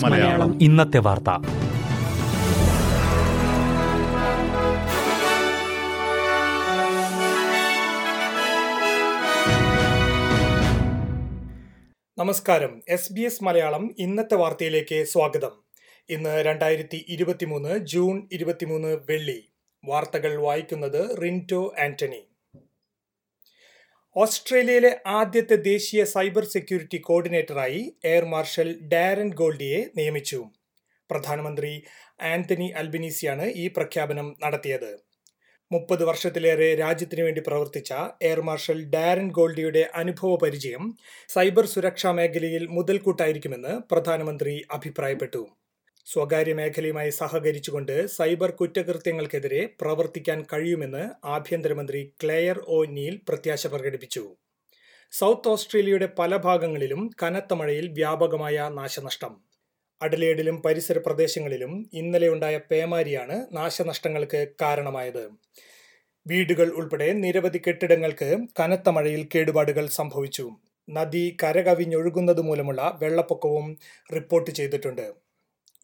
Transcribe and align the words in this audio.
മലയാളം. 0.00 0.62
ഇന്നത്തെ 0.62 0.98
വാർത്ത. 0.98 1.30
നമസ്കാരം. 12.18 12.82
എസ് 12.88 13.12
ബി 13.12 13.20
എസ് 13.20 13.44
മലയാളം 13.44 13.94
ഇന്നത്തെ 13.98 14.34
വാർത്തയിലേക്ക് 14.34 15.04
സ്വാഗതം. 15.04 15.50
ഇന്ന് 16.10 16.44
രണ്ടായിരത്തി 16.44 17.04
ഇരുപത്തിമൂന്ന് 17.08 17.78
ജൂൺ 17.78 18.28
ഇരുപത്തിമൂന്ന് 18.32 18.96
വെള്ളി. 19.08 19.52
വാർത്തകൾ 19.84 20.36
വായിക്കുന്നത് 20.36 21.22
റിന്റോ 21.22 21.74
ആന്റണി. 21.84 22.35
ഓസ്ട്രേലിയയിലെ 24.22 24.90
ആദ്യത്തെ 25.20 25.56
ദേശീയ 25.64 26.02
സൈബർ 26.12 26.44
സെക്യൂരിറ്റി 26.52 26.98
കോർഡിനേറ്ററായി 27.08 27.80
എയർ 28.10 28.24
മാർഷൽ 28.34 28.68
ഡാരൻ 28.92 29.28
ഗോൾഡിയെ 29.40 29.80
നിയമിച്ചു. 29.98 30.38
പ്രധാനമന്ത്രി 31.10 31.72
ആന്റണി 32.30 32.68
അൽബനീസിയാണ് 32.82 33.46
ഈ 33.62 33.64
പ്രഖ്യാപനം 33.76 34.28
നടത്തിയത്. 34.44 34.88
മുപ്പത് 35.70 36.04
വർഷത്തിലേറെ 36.10 36.70
രാജ്യത്തിനു 36.82 37.22
വേണ്ടി 37.26 37.42
പ്രവർത്തിച്ച 37.48 37.92
എയർ 38.28 38.40
മാർഷൽ 38.48 38.80
ഡാരൻ 38.94 39.28
ഗോൾഡിയുടെ 39.38 39.82
അനുഭവ 40.02 40.32
പരിചയം 40.44 40.84
സൈബർ 41.28 41.66
സുരക്ഷാ 41.74 42.12
മേഖലയിൽ 42.20 42.66
മുതൽക്കൂട്ടായിരിക്കുമെന്ന് 42.78 43.74
പ്രധാനമന്ത്രി 43.92 44.54
അഭിപ്രായപ്പെട്ടു. 44.78 45.42
സ്വകാര്യ 46.06 46.54
മേഖലയുമായി 46.54 47.10
സഹകരിച്ചുകൊണ്ട് 47.10 48.06
സൈബർ 48.06 48.50
കുറ്റകൃത്യങ്ങൾക്കെതിരെ 48.50 49.62
പ്രവർത്തിക്കാൻ 49.80 50.46
കഴിയുമെന്ന് 50.52 51.04
ആഭ്യന്തരമന്ത്രി 51.24 52.12
ക്ലെയർ 52.22 52.58
ഒ 52.58 52.78
നീൽ 52.96 53.20
പ്രത്യാശ 53.28 53.66
പ്രകടിപ്പിച്ചു. 53.66 54.22
സൗത്ത് 55.12 55.48
ഓസ്ട്രേലിയയുടെ 55.48 56.08
പല 56.18 56.36
ഭാഗങ്ങളിലും 56.36 57.10
കനത്ത 57.22 57.54
മഴയിൽ 57.54 57.88
വ്യാപകമായ 57.88 58.70
നാശനഷ്ടം. 58.78 59.32
അഡലേഡിലും 60.00 60.62
പരിസര 60.62 60.98
പ്രദേശങ്ങളിലും 60.98 61.90
ഇന്നലെയുണ്ടായ 61.92 62.56
പേമാരിയാണ് 62.70 63.46
നാശനഷ്ടങ്ങൾക്ക് 63.52 64.46
കാരണമായത്. 64.62 65.24
വീടുകൾ 66.26 66.68
ഉൾപ്പെടെ 66.80 67.12
നിരവധി 67.24 67.62
കെട്ടിടങ്ങൾക്ക് 67.66 68.30
കനത്ത 68.60 68.88
മഴയിൽ 68.88 69.28
കേടുപാടുകൾ 69.34 69.86
സംഭവിച്ചു. 70.00 70.46
നദി 70.88 71.36
കരകവിഞ്ഞൊഴുകുന്നത് 71.42 72.40
മൂലമുള്ള 72.40 72.98
വെള്ളപ്പൊക്കവും 73.02 73.68
റിപ്പോർട്ട് 74.14 74.50
ചെയ്തിട്ടുണ്ട്. 74.50 75.06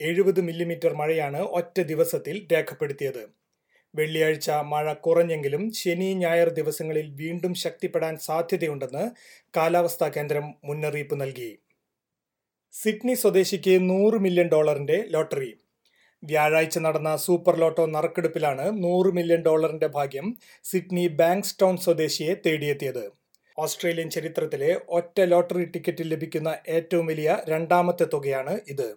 എഴുപത് 0.09 0.41
മില്ലിമീറ്റർ 0.41 0.93
മഴയാണ് 0.95 1.41
ഒറ്റ 1.59 1.81
ദിവസത്തിൽ 1.81 2.37
രേഖപ്പെടുത്തിയത്. 2.53 3.23
വെള്ളിയാഴ്ച 3.95 4.51
മഴ 4.73 4.93
കുറഞ്ഞെങ്കിലും 4.93 5.73
ശനി 5.73 6.09
ഞായർ 6.15 6.49
ദിവസങ്ങളിൽ 6.49 7.09
വീണ്ടും 7.15 7.55
ശക്തിപ്പെടാൻ 7.55 8.15
സാധ്യതയുണ്ടെന്ന് 8.19 9.05
കാലാവസ്ഥാ 9.57 10.09
കേന്ദ്രം 10.09 10.47
മുന്നറിയിപ്പ് 10.65 11.17
നൽകി. 11.21 11.51
സിഡ്നി 12.75 13.15
സ്വദേശിക്ക് 13.15 13.75
നൂറ് 13.91 14.15
മില്യൺ 14.15 14.49
ഡോളറിന്റെ 14.49 14.99
ലോട്ടറി. 15.09 15.51
വ്യാഴാഴ്ച 16.23 16.79
നടന്ന 16.79 17.11
സൂപ്പർ 17.17 17.55
ലോട്ടോ 17.57 17.87
നറുക്കെടുപ്പിലാണ് 17.87 18.67
നൂറ് 18.85 19.11
മില്യൺ 19.13 19.43
ഡോളറിന്റെ 19.43 19.87
ഭാഗ്യം 19.87 20.27
സിഡ്നി 20.65 21.07
ബാങ്ക്സ് 21.21 21.57
ടൗൺ 21.63 21.77
സ്വദേശിയെ 21.77 22.35
തേടിയെത്തിയത്. 22.47 23.05
ഓസ്ട്രേലിയൻ 23.59 24.11
ചരിത്രത്തിലെ 24.11 24.71
ഒറ്റ 24.89 25.21
ലോട്ടറി 25.33 25.65
ടിക്കറ്റ് 25.65 26.05
ലഭിക്കുന്ന 26.13 26.51
ഏറ്റവും 26.69 27.07
വലിയ 27.07 27.31
രണ്ടാമത്തെ 27.49 28.07
തുകയാണ് 28.15 28.55
ഇത്. 28.69 28.89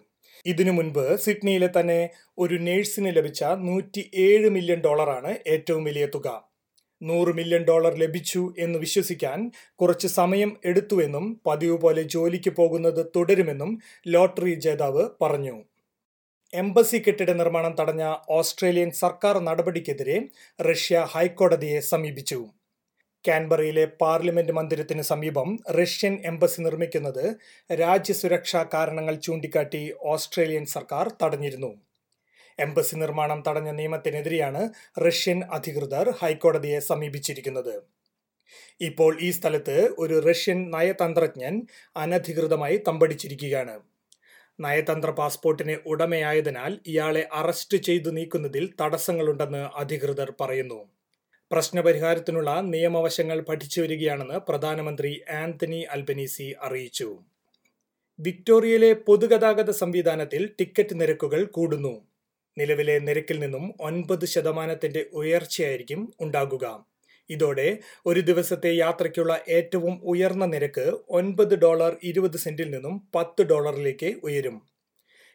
ഇതിനു 0.46 0.70
മുൻപ് 0.70 1.16
സിഡ്നിയിലെ 1.16 1.70
തന്നെ 1.80 2.10
ഒരു 2.38 2.54
നേഴ്സിന് 2.54 3.16
ലഭിച്ച 3.16 3.44
നൂറ്റി 3.44 4.10
ഏഴ് 4.14 4.50
മില്യൺ 4.50 4.80
ഡോളറാണ് 4.80 5.36
ഏറ്റവും 5.46 5.84
വലിയ 5.84 6.06
തുക. 6.06 6.28
നൂറ് 7.02 7.32
മില്യൺ 7.34 7.64
ഡോളർ 7.64 7.94
ലഭിച്ചു 7.94 8.54
എന്ന് 8.58 8.78
വിശ്വസിക്കാൻ 8.78 9.50
കുറച്ച് 9.76 10.06
സമയം 10.06 10.56
എടുത്തുവെന്നും 10.64 11.40
പതിവ് 11.46 11.78
പോലെ 11.78 12.02
ജോലിക്ക് 12.02 12.50
പോകുന്നത് 12.50 13.06
തുടരുമെന്നും 13.16 13.72
ലോട്ടറി 14.06 14.54
ജേതാവ് 14.54 15.04
പറഞ്ഞു. 15.22 15.56
എംബസി 16.52 16.98
കെട്ടിട 16.98 17.30
നിർമ്മാണം 17.30 17.76
തടഞ്ഞ 17.80 18.14
ഓസ്ട്രേലിയൻ 18.30 18.90
സർക്കാർ 18.90 19.38
നടപടിക്കെതിരെ 19.38 20.18
റഷ്യ 20.60 21.06
ഹൈക്കോടതിയെ 21.14 21.80
സമീപിച്ചു. 21.80 22.40
കാൻബറയിലെ 23.28 23.84
പാർലമെന്റ് 24.00 24.52
മന്ദിരത്തിന് 24.52 25.02
സമീപം 25.02 25.58
റഷ്യൻ 25.70 26.14
എംബസി 26.24 26.62
നിർമ്മിക്കുന്നത് 26.62 27.24
രാജ്യസുരക്ഷാ 27.72 28.62
കാരണങ്ങൾ 28.74 29.14
ചൂണ്ടിക്കാട്ടി 29.14 29.92
ഓസ്ട്രേലിയൻ 30.02 30.64
സർക്കാർ 30.66 31.08
തടഞ്ഞിരുന്നു. 31.22 31.70
എംബസി 32.58 32.96
നിർമ്മാണം 32.96 33.44
തടഞ്ഞ 33.48 33.70
നിയമത്തിനെതിരെയാണ് 33.70 34.62
റഷ്യൻ 35.06 35.40
അധികൃതർ 35.52 36.10
ഹൈക്കോടതിയെ 36.22 36.78
സമീപിച്ചിരിക്കുന്നത്. 36.78 37.74
ഇപ്പോൾ 38.80 39.12
ഈ 39.20 39.30
സ്ഥലത്ത് 39.30 39.76
ഒരു 39.98 40.16
റഷ്യൻ 40.28 40.70
നയതന്ത്രജ്ഞൻ 40.70 41.54
അനധികൃതമായി 41.96 42.76
തമ്പടിച്ചിരിക്കുകയാണ്. 42.88 43.76
നയതന്ത്ര 44.60 45.10
പാസ്പോർട്ടിന് 45.10 45.76
ഉടമയായതിനാൽ 45.86 46.72
ഇയാളെ 46.86 47.28
അറസ്റ്റ് 47.32 47.78
ചെയ്തു 47.78 48.10
നീക്കുന്നതിൽ 48.10 48.74
തടസ്സങ്ങളുണ്ടെന്ന് 48.80 49.64
അധികൃതർ 49.76 50.30
പറയുന്നു. 50.40 50.80
പ്രശ്നപരിഹാരത്തിനുള്ള 51.50 52.60
നിയമവശങ്ങൾ 52.60 53.40
പഠിച്ചു 53.40 53.80
വരികയാണെന്ന് 53.80 54.34
പ്രധാനമന്ത്രി 54.34 55.22
ആന്റണി 55.30 55.80
അൽബനീസി 55.80 56.54
അറിയിച്ചു. 56.62 57.18
വിക്ടോറിയയിലെ 58.18 58.92
പൊതുഗതാഗത 58.92 59.70
സംവിധാനത്തിൽ 59.70 60.50
ടിക്കറ്റ് 60.60 61.00
നിരക്കുകൾ 61.00 61.44
കൂടുന്നു. 61.44 62.06
നിലവിലെ 62.58 62.98
നിരക്കിൽ 62.98 63.38
നിന്നും 63.38 63.74
ഒൻപത് 63.80 64.26
ശതമാനത്തിന്റെ 64.26 65.06
ഉയർച്ചയായിരിക്കും 65.12 66.12
ഉണ്ടാകുക. 66.20 66.84
ഇതോടെ 67.30 67.78
ഒരു 68.06 68.20
ദിവസത്തെ 68.20 68.76
യാത്രയ്ക്കുള്ള 68.76 69.40
ഏറ്റവും 69.48 70.00
ഉയർന്ന 70.02 70.46
നിരക്ക് 70.46 70.92
ഒൻപത് 71.08 71.54
ഡോളർ 71.54 71.96
ഇരുപത് 72.02 72.36
സെന്റിൽ 72.36 72.70
നിന്നും 72.70 73.08
പത്ത് 73.14 73.42
ഡോളറിലേക്ക് 73.42 74.14
ഉയരും. 74.22 74.62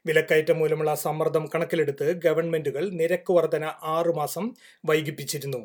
വിലക്കയറ്റം 0.05 0.59
മൂലമുള്ള 0.59 0.95
സമ്മർദ്ദം 0.95 1.49
കണക്കിലെടുത്ത് 1.55 2.11
ഗവൺമെന്റുകൾ 2.11 2.89
നിരക്ക് 2.89 3.33
വർധന 3.33 3.65
ആറുമാസം 3.65 4.55
വൈകിപ്പിച്ചിരുന്നു. 4.85 5.61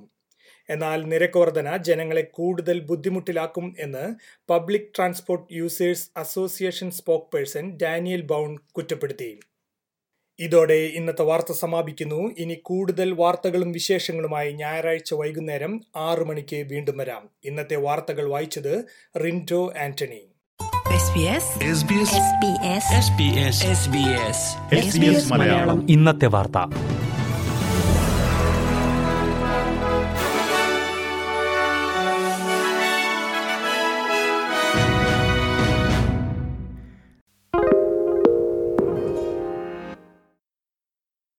എന്നാൽ 0.70 1.04
നിരക്ക് 1.04 1.38
വർധന 1.38 1.76
ജനങ്ങളെ 1.76 2.22
കൂടുതൽ 2.22 2.80
ബുദ്ധിമുട്ടിലാക്കും 2.80 3.76
എന്ന് 3.78 4.14
public 4.50 4.96
transport 4.96 5.54
users 5.54 6.10
association 6.16 6.90
spokesperson 7.36 7.78
Daniel 7.82 8.20
Bowen 8.20 8.56
കുറ്റപ്പെടുത്തി. 8.56 9.40
ഇതോടെ 10.38 10.74
ഇന്നത്തെ 10.74 11.22
വാർത്ത 11.22 11.52
സമാപിക്കുന്നു. 11.52 12.34
ഇനി 12.38 12.54
കൂടുതൽ 12.54 13.12
വാർത്തകളും 13.12 13.72
വിശേഷങ്ങളുമായി 13.72 14.52
ഞായറാഴ്ച 14.52 15.14
വൈകുന്നേരം 15.14 15.80
ആറു 15.96 16.24
മണിക്ക് 16.24 16.56
വീണ്ടും 16.56 16.96
വരാം. 16.96 17.28
ഇന്നത്തെ 17.44 17.76
വാർത്തകൾ 17.76 18.28
വായിച്ചത് 18.28 18.84
റിന്റോ 19.24 19.74
ആന്റണി. 19.78 20.32
മലയാളം. 25.28 25.86
ഇന്നത്തെ 25.90 26.26
വാർത്ത. 26.26 26.95